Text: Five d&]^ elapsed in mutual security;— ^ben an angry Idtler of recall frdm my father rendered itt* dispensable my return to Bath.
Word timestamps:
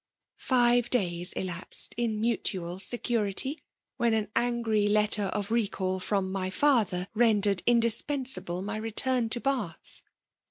Five 0.39 0.89
d&]^ 0.89 1.31
elapsed 1.35 1.93
in 1.95 2.19
mutual 2.19 2.79
security;— 2.79 3.61
^ben 4.01 4.13
an 4.15 4.29
angry 4.35 4.87
Idtler 4.87 5.29
of 5.29 5.51
recall 5.51 5.99
frdm 5.99 6.31
my 6.31 6.49
father 6.49 7.07
rendered 7.13 7.61
itt* 7.67 7.79
dispensable 7.81 8.63
my 8.63 8.77
return 8.77 9.29
to 9.29 9.39
Bath. 9.39 10.01